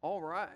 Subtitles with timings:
[0.00, 0.50] All right.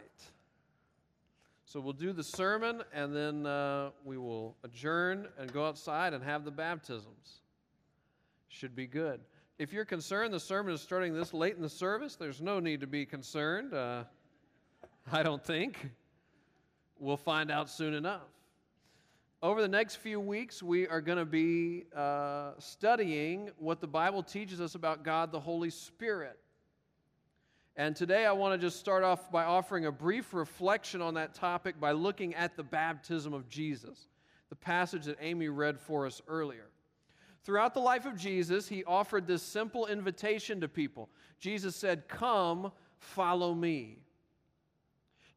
[1.64, 6.22] So we'll do the sermon and then uh, we will adjourn and go outside and
[6.22, 7.40] have the baptisms.
[8.48, 9.20] Should be good.
[9.58, 12.80] If you're concerned the sermon is starting this late in the service, there's no need
[12.82, 13.74] to be concerned.
[13.74, 14.04] Uh,
[15.12, 15.90] I don't think.
[16.98, 18.28] We'll find out soon enough.
[19.42, 24.22] Over the next few weeks, we are going to be uh, studying what the Bible
[24.22, 26.38] teaches us about God the Holy Spirit.
[27.76, 31.34] And today I want to just start off by offering a brief reflection on that
[31.34, 34.08] topic by looking at the baptism of Jesus,
[34.50, 36.66] the passage that Amy read for us earlier.
[37.44, 41.08] Throughout the life of Jesus, he offered this simple invitation to people.
[41.40, 43.98] Jesus said, Come, follow me.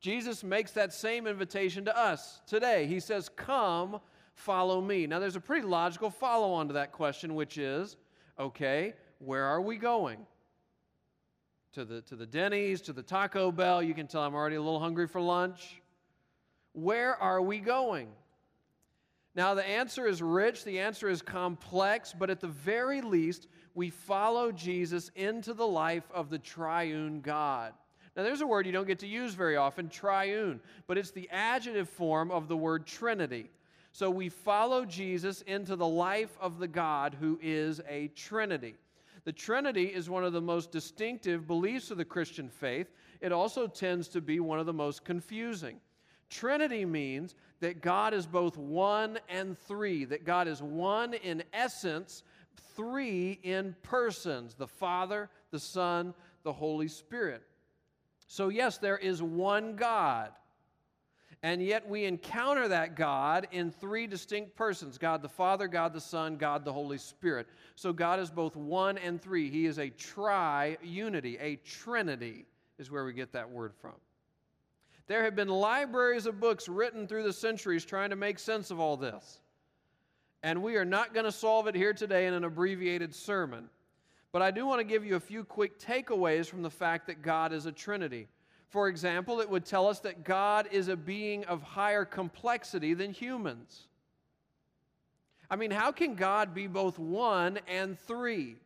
[0.01, 2.85] Jesus makes that same invitation to us today.
[2.85, 3.99] He says, Come,
[4.35, 5.07] follow me.
[5.07, 7.95] Now, there's a pretty logical follow on to that question, which is,
[8.37, 10.27] okay, where are we going?
[11.75, 13.83] To the, to the Denny's, to the Taco Bell.
[13.83, 15.81] You can tell I'm already a little hungry for lunch.
[16.71, 18.07] Where are we going?
[19.35, 23.89] Now, the answer is rich, the answer is complex, but at the very least, we
[23.89, 27.73] follow Jesus into the life of the triune God.
[28.15, 31.29] Now, there's a word you don't get to use very often, triune, but it's the
[31.29, 33.49] adjective form of the word Trinity.
[33.91, 38.75] So we follow Jesus into the life of the God who is a Trinity.
[39.25, 42.87] The Trinity is one of the most distinctive beliefs of the Christian faith.
[43.21, 45.77] It also tends to be one of the most confusing.
[46.29, 52.23] Trinity means that God is both one and three, that God is one in essence,
[52.75, 57.41] three in persons the Father, the Son, the Holy Spirit.
[58.27, 60.31] So, yes, there is one God.
[61.45, 66.01] And yet we encounter that God in three distinct persons God the Father, God the
[66.01, 67.45] Son, God the Holy Spirit.
[67.75, 69.51] So God is both one and three.
[69.51, 72.47] He is a tri unity, a trinity
[72.79, 73.93] is where we get that word from.
[75.05, 78.79] There have been libraries of books written through the centuries trying to make sense of
[78.79, 79.39] all this.
[80.41, 83.69] And we are not going to solve it here today in an abbreviated sermon.
[84.31, 87.21] But I do want to give you a few quick takeaways from the fact that
[87.21, 88.29] God is a Trinity.
[88.75, 93.13] For example, it would tell us that God is a being of higher complexity than
[93.13, 93.87] humans.
[95.49, 98.57] I mean, how can God be both one and three?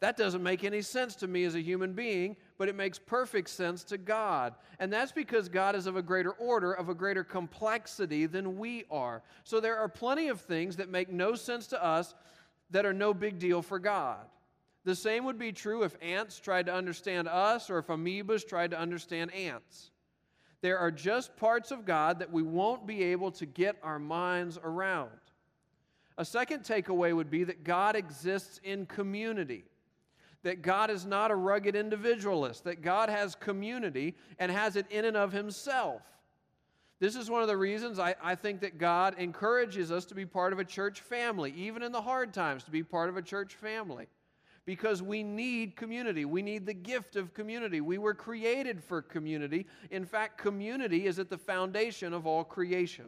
[0.00, 3.48] That doesn't make any sense to me as a human being, but it makes perfect
[3.48, 4.52] sense to God.
[4.78, 8.84] And that's because God is of a greater order, of a greater complexity than we
[8.90, 9.22] are.
[9.44, 12.14] So there are plenty of things that make no sense to us
[12.68, 14.26] that are no big deal for God.
[14.84, 18.70] The same would be true if ants tried to understand us or if amoebas tried
[18.70, 19.90] to understand ants.
[20.62, 24.58] There are just parts of God that we won't be able to get our minds
[24.62, 25.10] around.
[26.18, 29.64] A second takeaway would be that God exists in community,
[30.42, 35.04] that God is not a rugged individualist, that God has community and has it in
[35.06, 36.02] and of Himself.
[37.00, 40.26] This is one of the reasons I, I, think that God encourages us to be
[40.26, 43.22] part of a church family, even in the hard times, to be part of a
[43.22, 44.06] church family
[44.66, 46.24] because we need community.
[46.24, 47.80] We need the gift of community.
[47.80, 49.66] We were created for community.
[49.90, 53.06] In fact, community is at the foundation of all creation.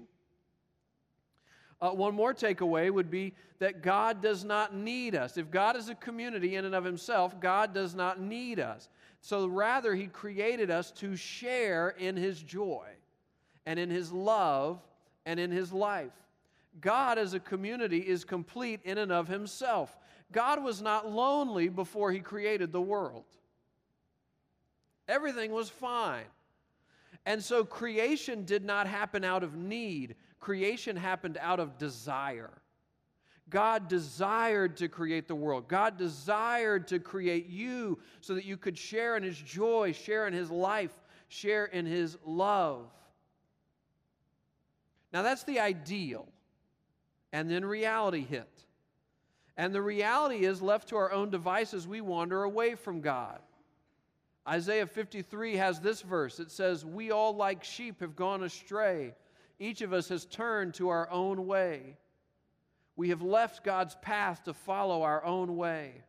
[1.81, 5.37] Uh, one more takeaway would be that God does not need us.
[5.37, 8.89] If God is a community in and of himself, God does not need us.
[9.21, 12.87] So rather, he created us to share in his joy
[13.67, 14.81] and in his love
[15.27, 16.13] and in his life.
[16.81, 19.97] God as a community is complete in and of himself.
[20.33, 23.25] God was not lonely before he created the world.
[25.09, 26.25] Everything was fine.
[27.27, 32.51] And so creation did not happen out of need, creation happened out of desire.
[33.49, 35.69] God desired to create the world.
[35.69, 40.33] God desired to create you so that you could share in His joy, share in
[40.33, 40.93] His life,
[41.29, 42.87] share in His love.
[45.13, 46.27] Now, that's the ideal
[47.33, 48.49] and then reality hit.
[49.63, 53.39] And the reality is, left to our own devices, we wander away from God.
[54.47, 59.15] Isaiah 53 has this verse it says, We all, like sheep, have gone astray.
[59.61, 61.97] Each of us has turned to our own way.
[62.97, 66.03] We have left God's path to follow our own way.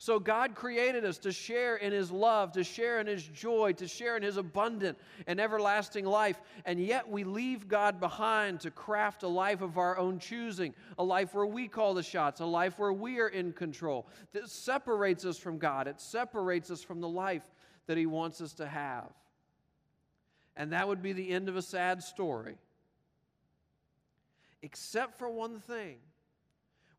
[0.00, 3.88] So God created us to share in His love, to share in His joy, to
[3.88, 4.96] share in His abundant
[5.26, 6.40] and everlasting life.
[6.64, 11.04] And yet we leave God behind to craft a life of our own choosing, a
[11.04, 14.06] life where we call the shots, a life where we are in control.
[14.32, 17.42] That separates us from God, it separates us from the life
[17.88, 19.10] that He wants us to have.
[20.54, 22.54] And that would be the end of a sad story.
[24.62, 25.96] Except for one thing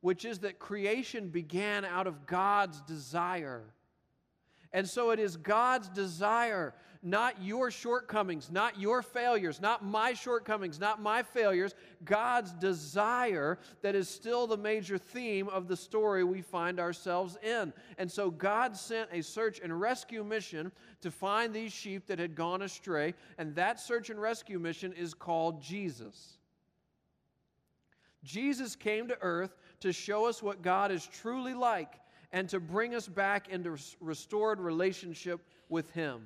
[0.02, 3.64] which is that creation began out of God's desire.
[4.72, 10.80] And so it is God's desire, not your shortcomings, not your failures, not my shortcomings,
[10.80, 11.74] not my failures,
[12.06, 17.74] God's desire that is still the major theme of the story we find ourselves in.
[17.98, 22.36] And so God sent a search and rescue mission to find these sheep that had
[22.36, 26.38] gone astray, and that search and rescue mission is called Jesus.
[28.24, 32.00] Jesus came to earth to show us what God is truly like
[32.32, 36.22] and to bring us back into restored relationship with Him.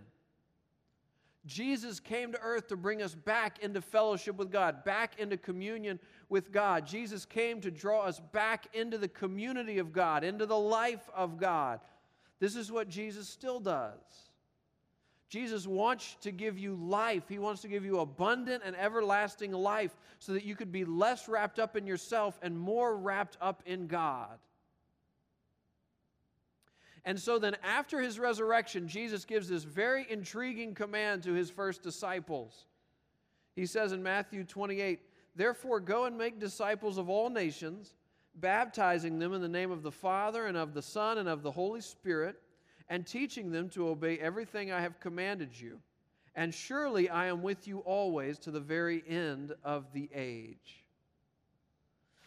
[1.45, 5.99] Jesus came to earth to bring us back into fellowship with God, back into communion
[6.29, 6.87] with God.
[6.87, 11.37] Jesus came to draw us back into the community of God, into the life of
[11.37, 11.81] God.
[12.39, 13.99] This is what Jesus still does.
[15.33, 17.23] Jesus wants to give you life.
[17.27, 21.27] He wants to give you abundant and everlasting life so that you could be less
[21.27, 24.37] wrapped up in yourself and more wrapped up in God.
[27.03, 31.81] And so then, after his resurrection, Jesus gives this very intriguing command to his first
[31.81, 32.67] disciples.
[33.55, 34.99] He says in Matthew 28
[35.35, 37.95] Therefore, go and make disciples of all nations,
[38.35, 41.49] baptizing them in the name of the Father, and of the Son, and of the
[41.49, 42.39] Holy Spirit,
[42.93, 45.79] and teaching them to obey everything I have commanded you.
[46.35, 50.85] And surely I am with you always to the very end of the age.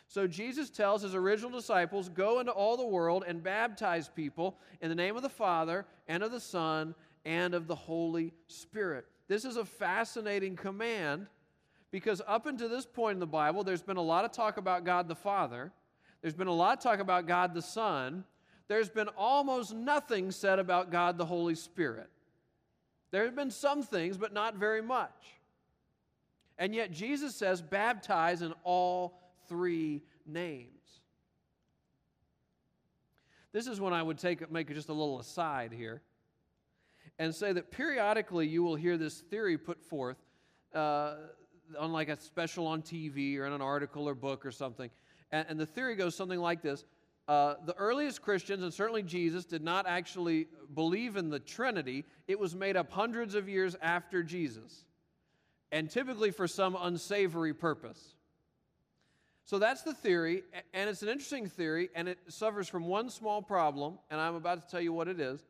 [0.08, 4.88] So Jesus tells his original disciples, Go into all the world and baptize people in
[4.88, 9.06] the name of the Father and of the Son and of the Holy Spirit.
[9.28, 11.28] This is a fascinating command
[11.92, 14.84] because up until this point in the Bible, there's been a lot of talk about
[14.84, 15.70] God the Father,
[16.22, 18.24] there's been a lot of talk about God the Son,
[18.68, 22.10] there's been almost nothing said about God the Holy Spirit.
[23.10, 25.10] There have been some things, but not very much.
[26.58, 30.70] And yet Jesus says, baptize in all three names.
[33.52, 36.02] This is when I would take make just a little aside here
[37.18, 40.18] and say that periodically you will hear this theory put forth
[40.74, 41.14] uh,
[41.78, 44.90] on like a special on TV or in an article or book or something.
[45.32, 46.84] And, and the theory goes something like this
[47.28, 52.04] uh, The earliest Christians, and certainly Jesus, did not actually believe in the Trinity.
[52.28, 54.84] It was made up hundreds of years after Jesus,
[55.72, 58.14] and typically for some unsavory purpose.
[59.44, 60.42] So that's the theory,
[60.74, 64.62] and it's an interesting theory, and it suffers from one small problem, and I'm about
[64.62, 65.44] to tell you what it is.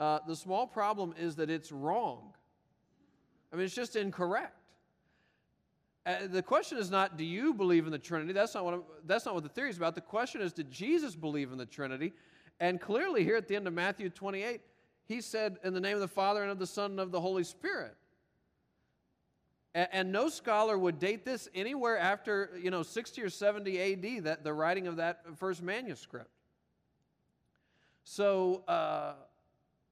[0.00, 2.32] Uh, the small problem is that it's wrong.
[3.52, 4.63] I mean, it's just incorrect.
[6.06, 8.32] Uh, the question is not, do you believe in the Trinity?
[8.32, 9.94] That's not, what I'm, that's not what the theory is about.
[9.94, 12.12] The question is, did Jesus believe in the Trinity?
[12.60, 14.60] And clearly, here at the end of Matthew 28,
[15.06, 17.20] he said, in the name of the Father, and of the Son, and of the
[17.20, 17.96] Holy Spirit.
[19.74, 24.24] And, and, no scholar would date this anywhere after, you know, 60 or 70 AD,
[24.24, 26.30] that, the writing of that first manuscript.
[28.04, 29.14] So, uh,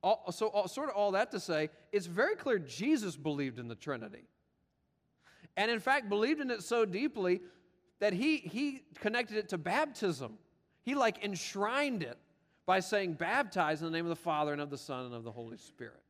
[0.02, 3.68] all, so all, sort of all that to say, it's very clear Jesus believed in
[3.68, 4.24] the Trinity.
[5.56, 7.40] And in fact, believed in it so deeply
[8.00, 10.38] that he, he connected it to baptism.
[10.82, 12.18] He like enshrined it
[12.66, 15.24] by saying, baptize in the name of the Father and of the Son and of
[15.24, 16.00] the Holy Spirit.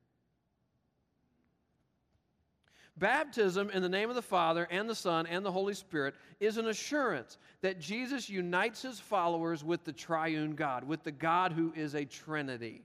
[2.99, 6.59] Baptism in the name of the Father and the Son and the Holy Spirit is
[6.59, 11.73] an assurance that Jesus unites his followers with the triune God, with the God who
[11.75, 12.85] is a Trinity.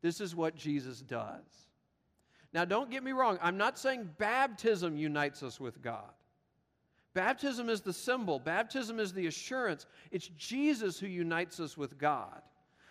[0.00, 1.44] This is what Jesus does.
[2.54, 6.08] Now, don't get me wrong, I'm not saying baptism unites us with God.
[7.12, 9.86] Baptism is the symbol, baptism is the assurance.
[10.12, 12.40] It's Jesus who unites us with God.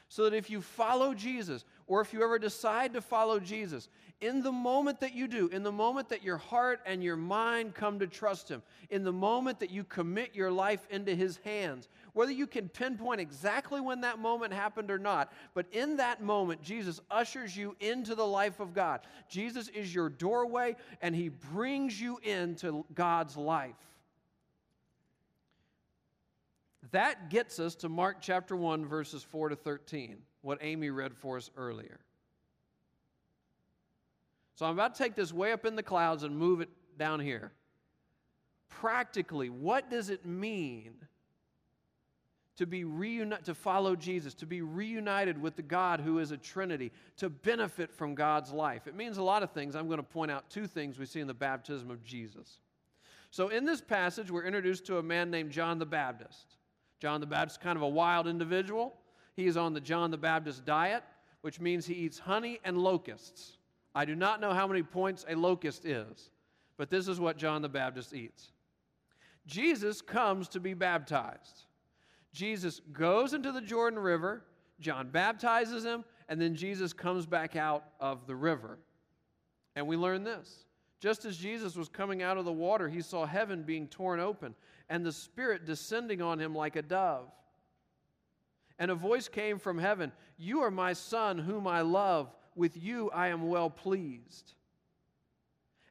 [0.10, 3.88] So that if you follow Jesus, or if you ever decide to follow Jesus,
[4.22, 7.74] in the moment that you do, in the moment that your heart and your mind
[7.74, 11.90] come to trust Him, in the moment that you commit your life into His hands,
[12.14, 16.62] whether you can pinpoint exactly when that moment happened or not, but in that moment,
[16.62, 19.02] Jesus ushers you into the life of God.
[19.28, 23.76] Jesus is your doorway, and He brings you into God's life.
[26.92, 31.38] That gets us to Mark chapter 1, verses 4 to 13, what Amy read for
[31.38, 32.00] us earlier.
[34.56, 37.20] So I'm about to take this way up in the clouds and move it down
[37.20, 37.52] here.
[38.70, 40.94] Practically, what does it mean
[42.58, 46.38] to be reunited, to follow Jesus, to be reunited with the God who is a
[46.38, 48.88] Trinity, to benefit from God's life?
[48.88, 49.76] It means a lot of things.
[49.76, 52.60] I'm going to point out two things we see in the baptism of Jesus.
[53.32, 56.58] So in this passage, we're introduced to a man named John the Baptist.
[57.00, 58.94] John the Baptist is kind of a wild individual.
[59.36, 61.04] He is on the John the Baptist diet,
[61.42, 63.58] which means he eats honey and locusts.
[63.96, 66.30] I do not know how many points a locust is,
[66.78, 68.52] but this is what John the Baptist eats.
[69.46, 71.64] Jesus comes to be baptized.
[72.34, 74.44] Jesus goes into the Jordan River,
[74.80, 78.80] John baptizes him, and then Jesus comes back out of the river.
[79.76, 80.66] And we learn this.
[81.00, 84.56] Just as Jesus was coming out of the water, he saw heaven being torn open
[84.90, 87.30] and the Spirit descending on him like a dove.
[88.80, 92.34] And a voice came from heaven You are my Son, whom I love.
[92.56, 94.54] With you I am well pleased.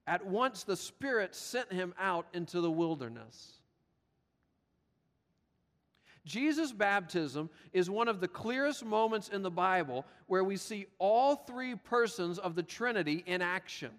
[0.06, 3.60] At once the Spirit sent him out into the wilderness.
[6.24, 11.34] Jesus' baptism is one of the clearest moments in the Bible where we see all
[11.34, 13.90] three persons of the Trinity in action.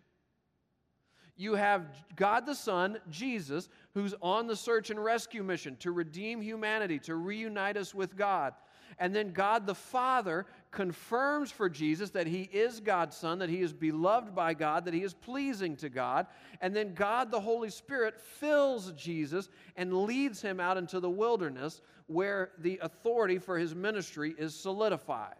[1.36, 6.42] You have God the Son, Jesus, who's on the search and rescue mission to redeem
[6.42, 8.54] humanity, to reunite us with God.
[9.00, 13.62] And then God the Father confirms for Jesus that he is God's Son, that he
[13.62, 16.28] is beloved by God, that he is pleasing to God.
[16.62, 21.82] And then God the Holy Spirit fills Jesus and leads him out into the wilderness
[22.08, 25.36] where the authority for his ministry is solidified.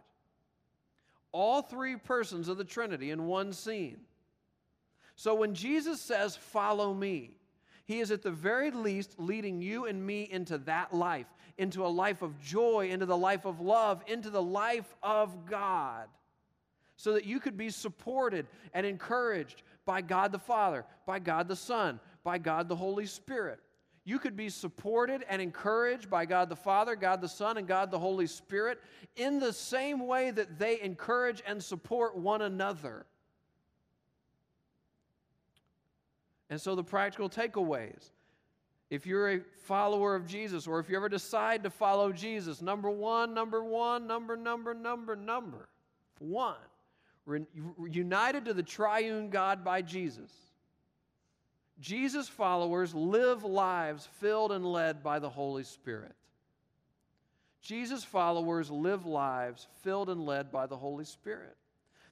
[1.32, 4.00] All three persons of the Trinity in one scene.
[5.16, 7.36] So when Jesus says, Follow me,
[7.84, 11.26] he is at the very least leading you and me into that life,
[11.58, 16.08] into a life of joy, into the life of love, into the life of God,
[16.96, 21.56] so that you could be supported and encouraged by God the Father, by God the
[21.56, 23.60] Son, by God the Holy Spirit.
[24.06, 27.90] You could be supported and encouraged by God the Father, God the Son, and God
[27.90, 28.80] the Holy Spirit
[29.16, 33.06] in the same way that they encourage and support one another.
[36.50, 38.10] And so, the practical takeaways
[38.90, 42.90] if you're a follower of Jesus, or if you ever decide to follow Jesus, number
[42.90, 45.68] one, number one, number, number, number, number
[46.18, 46.54] one,
[47.26, 47.44] re-
[47.90, 50.30] united to the triune God by Jesus.
[51.80, 56.14] Jesus followers live lives filled and led by the Holy Spirit.
[57.62, 61.56] Jesus followers live lives filled and led by the Holy Spirit.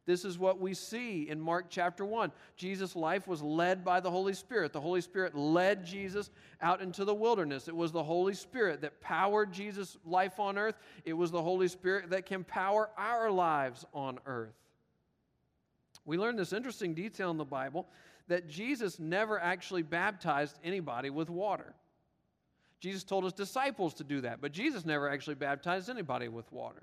[0.04, 2.32] This is what we see in Mark chapter 1.
[2.56, 4.72] Jesus' life was led by the Holy Spirit.
[4.72, 6.30] The Holy Spirit led Jesus
[6.60, 7.68] out into the wilderness.
[7.68, 10.76] It was the Holy Spirit that powered Jesus' life on earth.
[11.04, 14.54] It was the Holy Spirit that can power our lives on earth.
[16.04, 17.86] We learn this interesting detail in the Bible
[18.26, 21.74] that Jesus never actually baptized anybody with water.
[22.80, 26.82] Jesus told his disciples to do that, but Jesus never actually baptized anybody with water.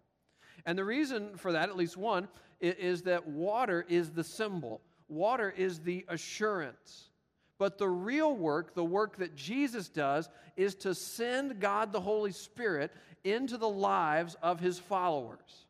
[0.65, 2.27] And the reason for that, at least one,
[2.59, 7.09] is that water is the symbol, water is the assurance.
[7.57, 12.31] But the real work, the work that Jesus does, is to send God the Holy
[12.31, 12.91] Spirit
[13.25, 15.65] into the lives of his followers.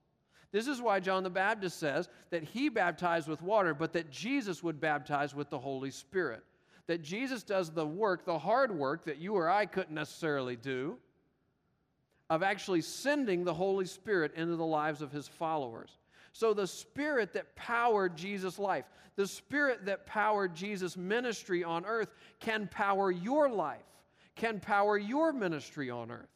[0.51, 4.63] This is why John the Baptist says that he baptized with water, but that Jesus
[4.63, 6.43] would baptize with the Holy Spirit.
[6.87, 10.97] That Jesus does the work, the hard work that you or I couldn't necessarily do,
[12.29, 15.97] of actually sending the Holy Spirit into the lives of his followers.
[16.31, 22.13] So, the Spirit that powered Jesus' life, the Spirit that powered Jesus' ministry on earth,
[22.39, 23.81] can power your life,
[24.35, 26.29] can power your ministry on earth.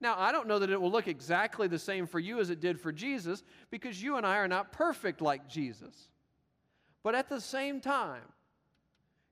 [0.00, 2.60] Now, I don't know that it will look exactly the same for you as it
[2.60, 6.10] did for Jesus because you and I are not perfect like Jesus.
[7.02, 8.22] But at the same time,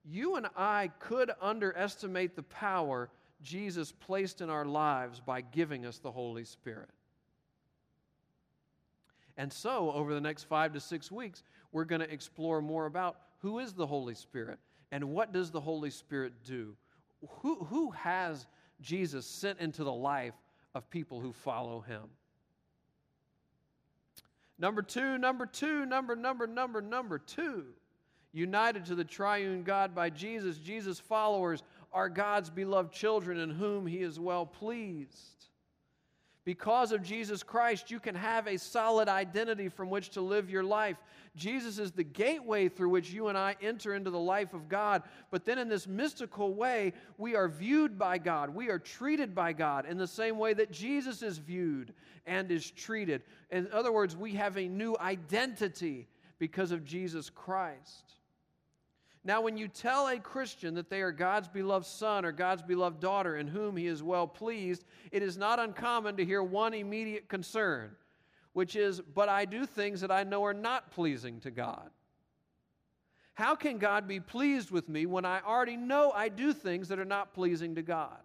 [0.04, 3.10] you and I could underestimate the power
[3.42, 6.90] Jesus placed in our lives by giving us the Holy Spirit.
[9.36, 13.16] And so, over the next five to six weeks, we're going to explore more about
[13.38, 14.58] who is the Holy Spirit
[14.90, 16.76] and what does the Holy Spirit do?
[17.40, 18.46] Who, who has
[18.80, 20.34] Jesus sent into the life
[20.74, 22.02] of people who follow him?
[24.58, 27.64] Number two, number two, number, number, number, number two.
[28.32, 33.86] United to the triune God by Jesus, Jesus' followers are God's beloved children in whom
[33.86, 35.42] he is well pleased.
[36.44, 40.64] Because of Jesus Christ, you can have a solid identity from which to live your
[40.64, 40.96] life.
[41.36, 45.02] Jesus is the gateway through which you and I enter into the life of God.
[45.30, 48.50] But then, in this mystical way, we are viewed by God.
[48.50, 51.94] We are treated by God in the same way that Jesus is viewed
[52.26, 53.22] and is treated.
[53.50, 56.08] In other words, we have a new identity
[56.40, 58.16] because of Jesus Christ.
[59.24, 62.98] Now, when you tell a Christian that they are God's beloved son or God's beloved
[62.98, 67.28] daughter in whom he is well pleased, it is not uncommon to hear one immediate
[67.28, 67.92] concern,
[68.52, 71.90] which is, But I do things that I know are not pleasing to God.
[73.34, 76.98] How can God be pleased with me when I already know I do things that
[76.98, 78.18] are not pleasing to God?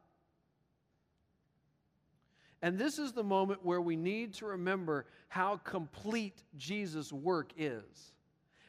[2.63, 8.13] And this is the moment where we need to remember how complete Jesus' work is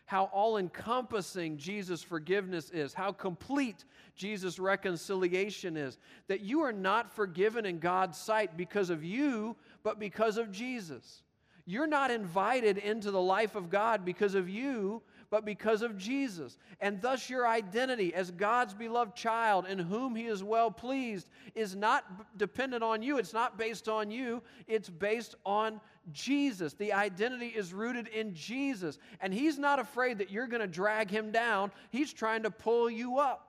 [0.09, 3.85] how all encompassing Jesus' forgiveness is, how complete
[4.17, 5.99] Jesus' reconciliation is.
[6.29, 11.23] That you are not forgiven in God's sight because of you, but because of Jesus.
[11.67, 16.56] You're not invited into the life of God because of you, but because of Jesus.
[16.80, 21.76] And thus, your identity as God's beloved child in whom He is well pleased is
[21.76, 23.18] not dependent on you.
[23.18, 25.80] It's not based on you, it's based on
[26.12, 26.73] Jesus.
[26.75, 28.99] The identity is rooted in Jesus.
[29.20, 32.88] And He's not afraid that you're going to drag Him down, He's trying to pull
[32.88, 33.44] you up.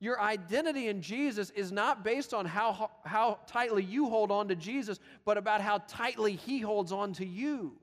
[0.00, 4.56] Your identity in Jesus is not based on how, how tightly you hold on to
[4.56, 7.76] Jesus, but about how tightly He holds on to you.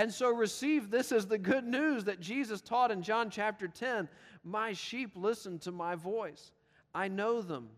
[0.00, 4.08] And so receive this as the good news that Jesus taught in John chapter 10
[4.42, 6.52] My sheep listen to my voice.
[6.94, 7.68] I know them,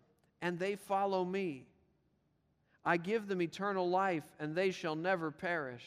[0.40, 1.66] and they follow me.
[2.84, 5.84] I give them eternal life, and they shall never perish.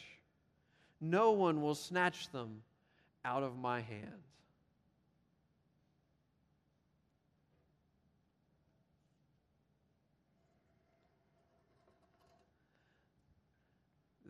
[1.00, 2.64] No one will snatch them
[3.24, 4.12] out of my hand.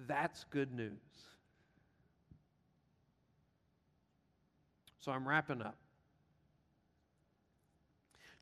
[0.08, 1.05] That's good news.
[5.06, 5.78] So I'm wrapping up.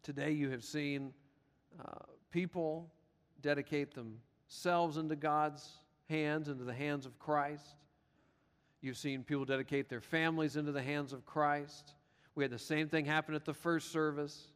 [0.01, 1.12] Today you have seen
[1.77, 2.89] uh, people
[3.41, 5.70] dedicate themselves into God's
[6.10, 7.75] hands, into the hands of Christ.
[8.79, 11.96] You've seen people dedicate their families into the hands of Christ.
[12.34, 14.48] We had the same thing happen at the first service.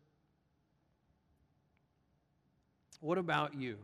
[3.01, 3.79] What about you?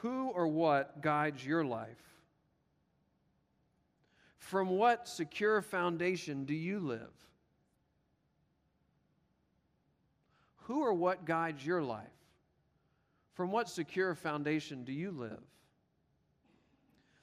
[0.00, 2.15] Who or what guides your life?
[4.46, 7.10] From what secure foundation do you live?
[10.66, 12.06] Who or what guides your life?
[13.34, 15.42] From what secure foundation do you live?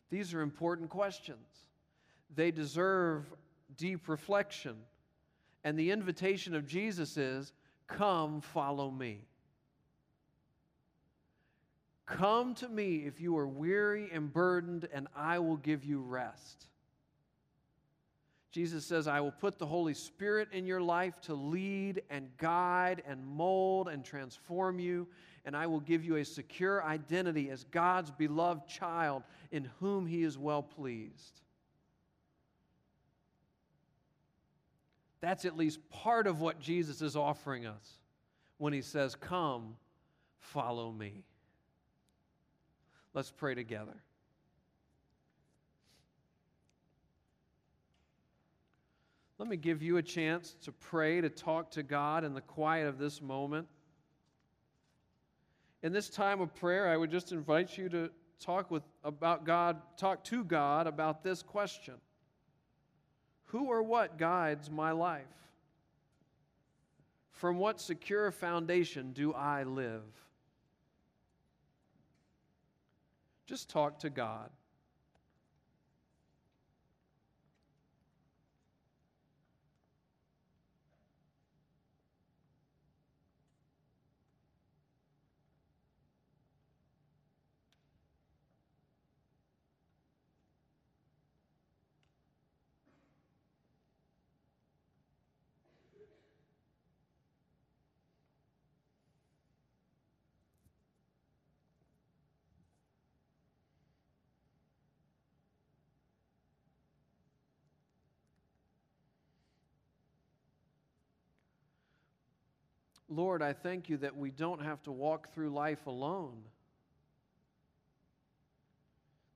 [0.10, 1.48] These are important questions.
[2.36, 3.24] They deserve
[3.78, 4.76] deep reflection.
[5.64, 7.54] And the invitation of Jesus is
[7.88, 9.22] come, follow me.
[12.06, 16.68] Come to me if you are weary and burdened, and I will give you rest.
[18.54, 23.02] Jesus says, I will put the Holy Spirit in your life to lead and guide
[23.08, 25.08] and mold and transform you,
[25.44, 30.22] and I will give you a secure identity as God's beloved child in whom He
[30.22, 31.42] is well pleased.
[35.20, 37.94] That's at least part of what Jesus is offering us
[38.60, 39.78] when He says, Come,
[40.38, 41.24] follow me.
[43.16, 43.96] Let's pray together.
[49.44, 52.88] Let me give you a chance to pray, to talk to God in the quiet
[52.88, 53.68] of this moment.
[55.82, 59.82] In this time of prayer, I would just invite you to talk with about God,
[59.98, 61.96] talk to God about this question.
[63.48, 65.26] Who or what guides my life?
[67.32, 70.04] From what secure foundation do I live?
[73.46, 74.50] Just talk to God.
[113.10, 116.38] Lord, I thank you that we don't have to walk through life alone.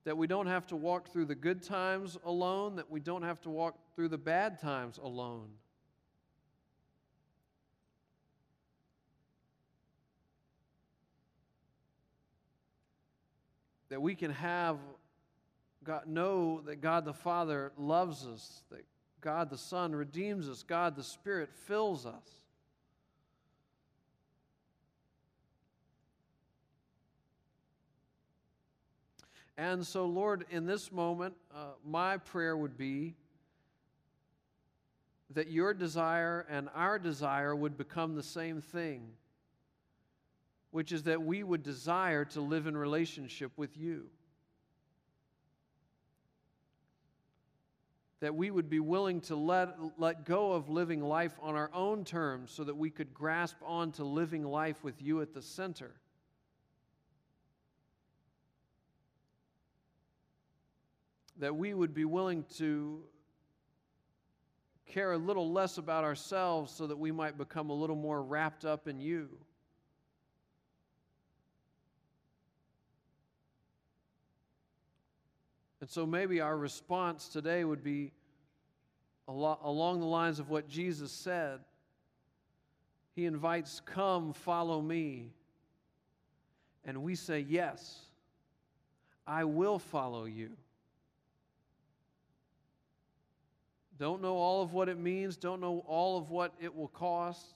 [0.04, 3.40] That we don't have to walk through the good times alone, that we don't have
[3.42, 5.48] to walk through the bad times alone.
[13.90, 14.78] That we can have
[15.84, 18.84] God know that God the Father loves us, that
[19.20, 22.37] God the Son redeems us, God the Spirit fills us.
[29.58, 33.16] And so, Lord, in this moment, uh, my prayer would be
[35.34, 39.08] that your desire and our desire would become the same thing,
[40.70, 44.06] which is that we would desire to live in relationship with you.
[48.20, 52.04] That we would be willing to let, let go of living life on our own
[52.04, 55.90] terms so that we could grasp on to living life with you at the center.
[61.38, 63.00] that we would be willing to
[64.86, 68.64] care a little less about ourselves so that we might become a little more wrapped
[68.64, 69.28] up in you.
[75.80, 78.12] And so maybe our response today would be
[79.28, 81.60] along the lines of what Jesus said.
[83.14, 85.32] He invites, Come, follow me.
[86.84, 88.00] And we say, Yes,
[89.26, 90.50] I will follow you.
[93.98, 97.54] Don't know all of what it means, don't know all of what it will cost,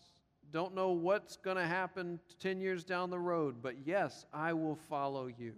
[0.52, 4.74] don't know what's going to happen 10 years down the road, but yes, I will
[4.74, 5.54] follow you.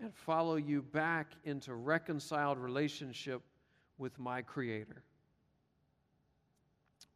[0.00, 3.42] And follow you back into reconciled relationship
[3.96, 5.02] with my Creator.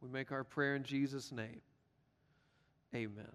[0.01, 1.61] We make our prayer in Jesus' name.
[2.95, 3.27] Amen.